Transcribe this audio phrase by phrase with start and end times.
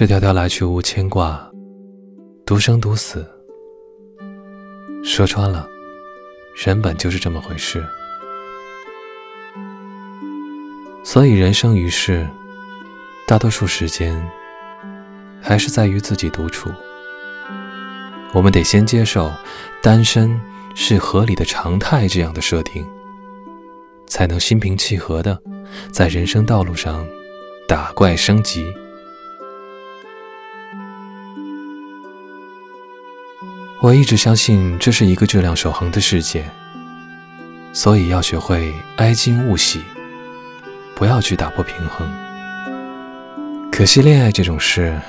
[0.00, 1.38] 这条条来去无牵挂，
[2.46, 3.22] 独生独死。
[5.04, 5.68] 说穿了，
[6.56, 7.86] 人本就是这么回事。
[11.04, 12.26] 所以人生于世，
[13.26, 14.26] 大多数时间
[15.38, 16.70] 还是在于自己独处。
[18.32, 19.30] 我们得先接受
[19.82, 20.40] 单身
[20.74, 22.82] 是合理的常态这样的设定，
[24.06, 25.38] 才能心平气和的
[25.92, 27.06] 在人生道路上
[27.68, 28.66] 打怪升级。
[33.82, 36.44] 我一直相信这是一个质量守恒的世界，
[37.72, 39.80] 所以要学会哀矜勿喜，
[40.94, 42.06] 不要去打破平衡。
[43.72, 45.00] 可惜恋爱这种事，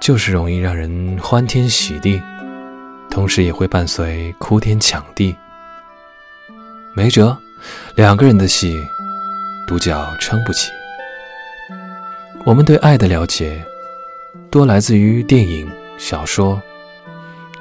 [0.00, 2.20] 就是容易让人欢天喜地。
[3.10, 5.36] 同时也会伴随哭天抢地，
[6.94, 7.36] 没辙，
[7.94, 8.82] 两个人的戏，
[9.68, 10.70] 独角撑不起。
[12.44, 13.62] 我们对爱的了解，
[14.50, 16.60] 多来自于电影、小说，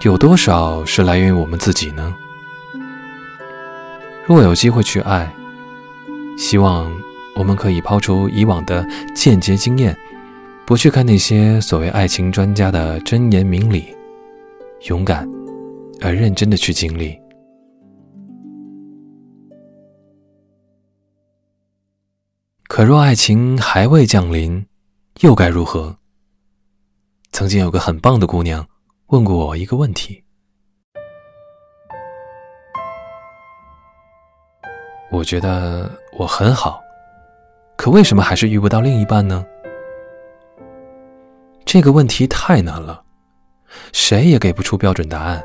[0.04, 2.14] 有多少是来源于我们自己呢？
[4.26, 5.34] 若有机会去爱，
[6.38, 6.94] 希望
[7.38, 9.98] 我们可以抛出以往的间接经验，
[10.66, 13.96] 不去看那些所谓爱情专家的真言明理，
[14.90, 15.28] 勇敢。
[16.02, 17.18] 而认真的去经历。
[22.68, 24.66] 可若爱情还未降临，
[25.22, 25.96] 又该如何？
[27.31, 28.68] 曾经有个很棒的姑娘
[29.08, 30.23] 问过我一个问题，
[35.12, 36.82] 我觉得我很好，
[37.76, 39.46] 可为什么还是遇不到另一半呢？
[41.66, 43.04] 这个问题太难了，
[43.92, 45.44] 谁也给不出标准答案。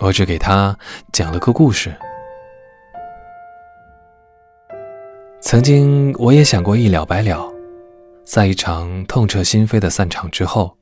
[0.00, 0.76] 我只给他
[1.12, 1.94] 讲了个故事。
[5.42, 7.52] 曾经我也想过一了百了，
[8.24, 10.74] 在一场痛彻心扉的散场之后，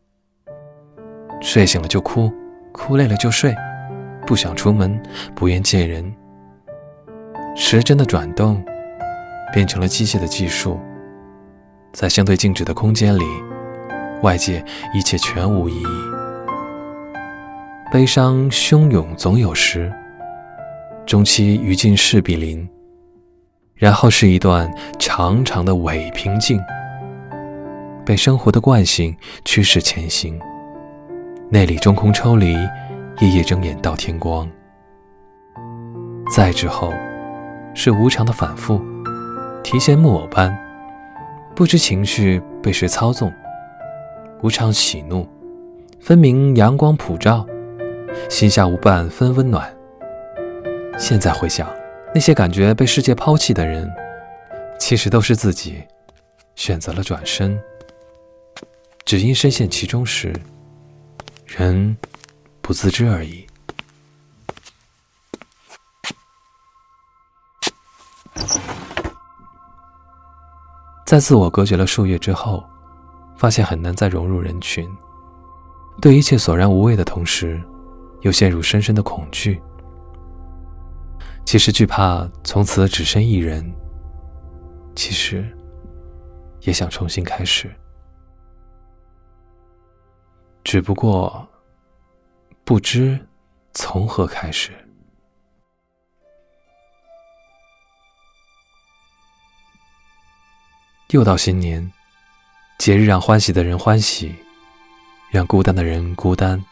[1.40, 2.32] 睡醒了就哭，
[2.72, 3.54] 哭累了就睡，
[4.26, 5.00] 不想出门，
[5.34, 6.12] 不愿见人。
[7.54, 8.62] 时针的转动，
[9.52, 10.80] 变成了机械的计数，
[11.92, 13.24] 在相对静止的空间里，
[14.22, 15.86] 外界一切全无意义。
[17.90, 19.92] 悲伤汹涌总有时，
[21.06, 22.68] 终期于尽势必临。
[23.74, 24.68] 然后是一段
[24.98, 26.60] 长长的伪平静，
[28.04, 30.38] 被生活的惯性驱使前行。
[31.50, 32.52] 内里中空抽离，
[33.20, 34.46] 夜夜睁眼到天光。
[36.36, 36.92] 再之后，
[37.74, 38.78] 是无常的反复，
[39.64, 40.54] 提线木偶般，
[41.56, 43.32] 不知情绪被谁操纵，
[44.42, 45.26] 无常喜怒，
[45.98, 47.46] 分明阳光普照。
[48.28, 49.74] 心下无半分温暖。
[50.98, 51.66] 现在回想，
[52.14, 53.90] 那些感觉被世界抛弃的人，
[54.78, 55.82] 其实都是自己
[56.56, 57.58] 选择了转身，
[59.06, 60.34] 只因深陷其中时，
[61.58, 61.96] 人
[62.62, 63.44] 不自知而已。
[71.04, 72.64] 在自我隔绝了数月之后，
[73.36, 74.88] 发现很难再融入人群，
[76.00, 77.60] 对一切索然无味的同时。
[78.22, 79.62] 又陷入深深的恐惧。
[81.44, 83.64] 其实惧怕从此只身一人，
[84.96, 85.56] 其实
[86.62, 87.72] 也想重新开始，
[90.64, 91.47] 只不过
[92.68, 93.18] 不知
[93.72, 94.72] 从何开始。
[101.08, 101.90] 又到新年，
[102.78, 104.36] 节日让欢喜的人欢喜，
[105.30, 106.62] 让孤单的人孤单。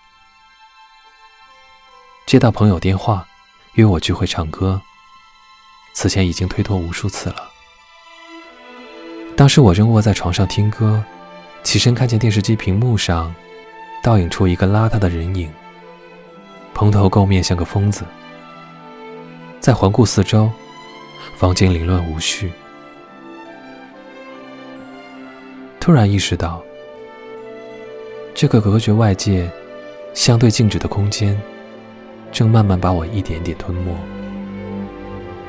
[2.27, 3.27] 接到朋友电话，
[3.77, 4.79] 约我聚会唱歌。
[5.95, 7.51] 此前已经推脱无数次了。
[9.35, 11.03] 当时我正卧在床上听歌，
[11.63, 13.35] 起身看见电视机屏幕上
[14.03, 15.51] 倒影出一个邋遢的人影，
[16.77, 18.05] 蓬头垢面像个疯子。
[19.61, 20.51] 再环顾四周，
[21.35, 22.53] 房间凌乱无序。
[25.81, 26.63] 突然意识到，
[28.35, 29.51] 这个隔绝外界、
[30.13, 31.41] 相对静止的空间。
[32.31, 33.97] 正慢慢把我一点点吞没。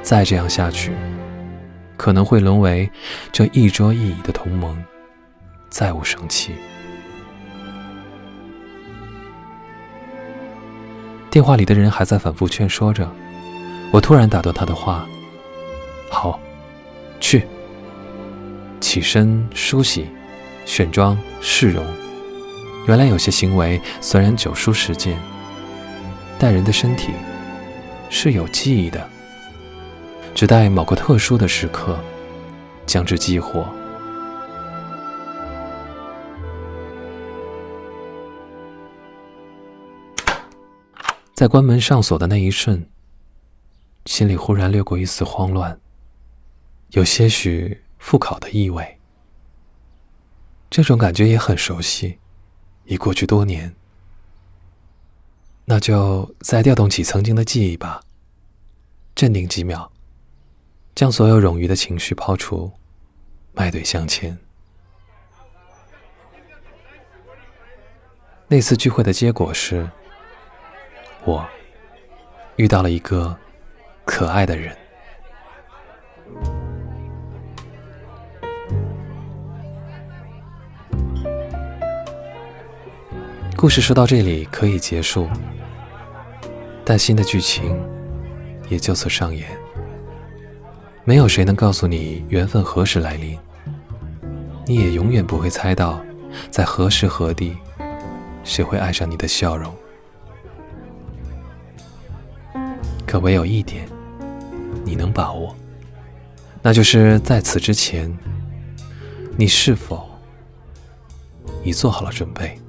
[0.01, 0.93] 再这样下去，
[1.97, 2.89] 可能会沦为
[3.33, 4.81] 这一桌一椅的同盟，
[5.69, 6.55] 再无生气。
[11.37, 13.07] 电话里的人还在反复劝说着，
[13.91, 15.07] 我突然打断他的话
[16.09, 16.39] ：“好，
[17.19, 17.45] 去。”
[18.81, 20.07] 起身梳洗、
[20.65, 21.85] 选装、试容。
[22.87, 25.15] 原来有些行为虽然久疏实践。
[26.39, 27.09] 但人的身体
[28.09, 29.07] 是有记忆的，
[30.33, 31.99] 只待某个特殊的时刻
[32.87, 33.63] 将之激活。
[41.37, 42.89] 在关门上锁的那一瞬，
[44.07, 45.79] 心里忽然掠过一丝慌乱，
[46.93, 48.97] 有些许复考的意味。
[50.67, 52.17] 这种感觉也很熟悉，
[52.85, 53.75] 已过去多年。
[55.65, 58.01] 那就再调动起曾经的记忆吧，
[59.13, 59.91] 镇定几秒，
[60.95, 62.71] 将所有冗余的情绪抛除，
[63.53, 64.35] 迈腿向前。
[68.47, 69.87] 那次聚会的结果是，
[71.27, 71.45] 我
[72.55, 73.35] 遇到了一个
[74.05, 74.73] 可爱的人。
[83.57, 85.27] 故事说到这里可以结束，
[86.85, 87.77] 但新的剧情
[88.69, 89.49] 也就此上演。
[91.03, 93.37] 没有谁能告诉你缘分何时来临，
[94.65, 95.99] 你也永远不会猜到，
[96.49, 97.57] 在何时何地。
[98.45, 99.75] 谁会爱上你的笑容？
[103.07, 103.87] 可唯有一点，
[104.83, 105.55] 你能把握，
[106.61, 108.15] 那就是在此之前，
[109.37, 110.09] 你是否
[111.63, 112.59] 已做好了准备？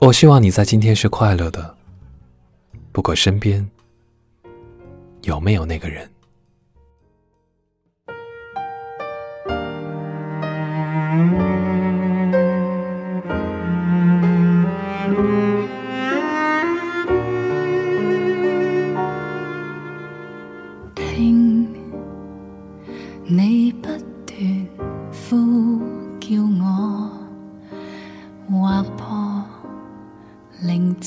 [0.00, 1.76] 我希望你在今天是快乐的，
[2.90, 3.68] 不管身边
[5.22, 6.10] 有没有那个人。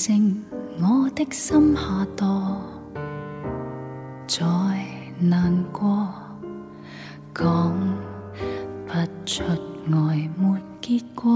[0.02, 0.42] 静
[0.78, 2.56] 我的心下堕，
[4.26, 4.42] 再
[5.18, 6.08] 难过
[7.34, 7.76] 讲。
[8.86, 8.94] 不
[9.26, 9.44] 出
[9.92, 11.30] 爱没结果，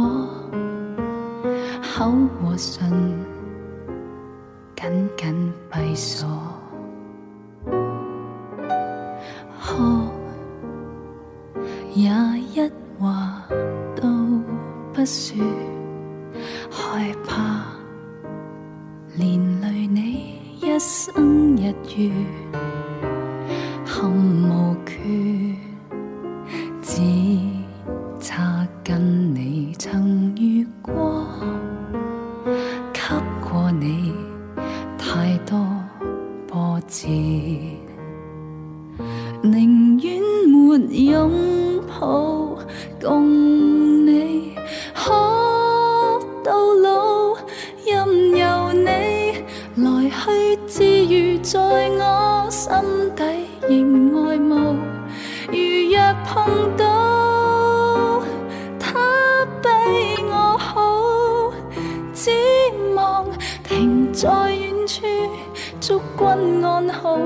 [1.82, 3.14] 口和唇
[4.74, 6.26] 紧紧闭锁，
[50.22, 51.58] 去自如，在
[51.98, 52.70] 我心
[53.16, 53.22] 底
[53.68, 54.76] 仍爱慕。
[55.48, 55.58] 如
[55.90, 55.94] 若
[56.24, 56.82] 碰到
[58.78, 58.92] 他
[59.62, 59.68] 比
[60.22, 61.52] 我好，
[62.12, 62.30] 只
[62.94, 63.26] 望
[63.62, 65.04] 停在远处，
[65.80, 67.18] 祝君安好。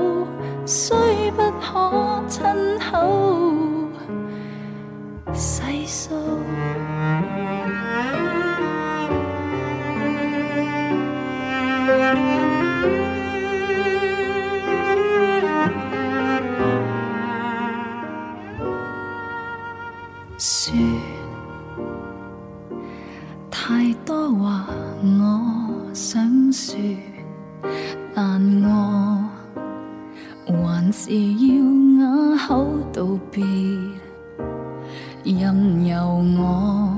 [0.65, 0.95] 虽
[1.31, 2.45] 不可亲
[2.79, 2.91] 口
[5.33, 6.11] 细数，
[20.39, 20.73] 说
[23.51, 24.65] 太多话，
[25.03, 26.79] 我想说，
[28.15, 29.19] 但我。
[30.51, 31.47] 还是要
[32.01, 33.45] 哑口道别，
[35.23, 35.93] 任由
[36.39, 36.97] 我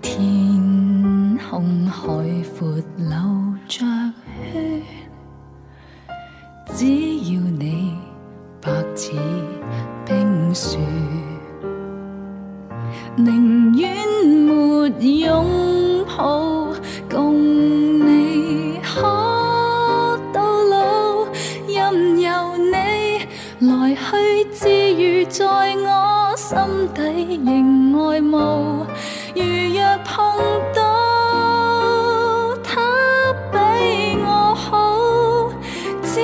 [0.00, 2.04] 天空海
[2.56, 3.16] 阔流
[3.66, 3.84] 着
[6.72, 6.86] 血，
[23.62, 26.58] 来去自如在我心
[26.92, 28.84] 底仍爱慕，
[29.36, 29.42] 如
[29.72, 30.34] 若碰
[30.74, 30.82] 到
[32.64, 32.80] 他
[33.52, 35.48] 比我好，
[36.02, 36.20] 只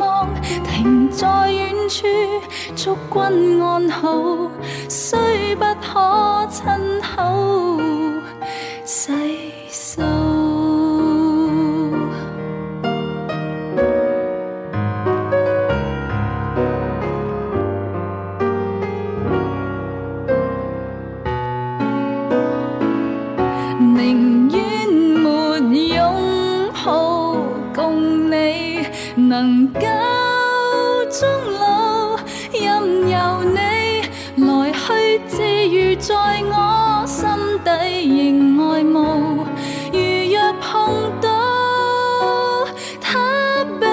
[0.00, 0.28] 望
[0.64, 2.04] 停在远处，
[2.74, 4.50] 祝君安好，
[4.88, 6.64] 虽不可亲
[29.16, 29.80] 能够
[31.10, 31.28] 终
[31.60, 32.16] 老
[32.52, 34.02] 任由你
[34.46, 36.14] 来去自如在
[36.50, 37.28] 我心
[37.62, 37.70] 底
[38.08, 39.46] 仍爱慕。
[39.92, 39.98] 如
[40.32, 41.28] 若碰到
[43.00, 43.86] 他比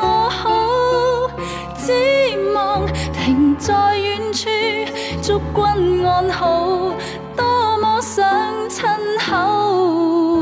[0.00, 1.30] 我好
[1.76, 1.92] 只
[2.52, 4.48] 望停在远处
[5.22, 6.92] 祝君安好
[7.36, 8.84] 多么想亲
[9.20, 10.35] 口。